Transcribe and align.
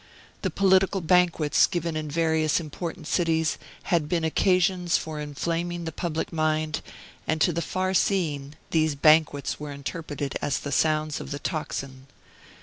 The 0.41 0.49
political 0.49 0.99
banquets 0.99 1.67
given 1.67 1.95
in 1.95 2.09
various 2.09 2.59
important 2.59 3.05
cities 3.05 3.59
had 3.83 4.09
been 4.09 4.23
occasions 4.23 4.97
for 4.97 5.19
inflaming 5.19 5.85
the 5.85 5.91
public 5.91 6.33
mind, 6.33 6.81
and 7.27 7.39
to 7.39 7.53
the 7.53 7.61
far 7.61 7.93
seeing, 7.93 8.55
these 8.71 8.95
banquets 8.95 9.59
were 9.59 9.71
interpreted 9.71 10.39
as 10.41 10.57
the 10.57 10.71
sounds 10.71 11.19
of 11.21 11.29
the 11.29 11.37
tocsin. 11.37 12.07